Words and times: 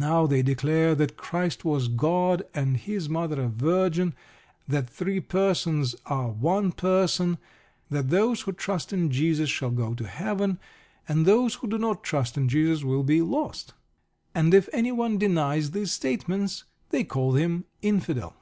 Now 0.00 0.26
they 0.26 0.42
declare 0.42 0.96
that 0.96 1.16
Christ 1.16 1.64
was 1.64 1.86
God, 1.86 2.42
and 2.54 2.76
His 2.76 3.08
mother 3.08 3.40
a 3.42 3.46
virgin; 3.46 4.14
that 4.66 4.90
three 4.90 5.20
persons 5.20 5.94
are 6.06 6.28
one 6.30 6.72
person; 6.72 7.38
that 7.88 8.10
those 8.10 8.40
who 8.40 8.52
trust 8.52 8.92
in 8.92 9.12
Jesus 9.12 9.48
shall 9.48 9.70
go 9.70 9.94
to 9.94 10.08
Heaven, 10.08 10.58
and 11.08 11.24
those 11.24 11.54
who 11.54 11.68
do 11.68 11.78
not 11.78 12.02
trust 12.02 12.36
in 12.36 12.48
Jesus 12.48 12.82
will 12.82 13.04
be 13.04 13.22
"lost." 13.22 13.74
And 14.34 14.52
if 14.54 14.68
anyone 14.72 15.18
denies 15.18 15.70
these 15.70 15.92
statements, 15.92 16.64
they 16.88 17.04
call 17.04 17.34
him 17.34 17.64
Infidel. 17.80 18.34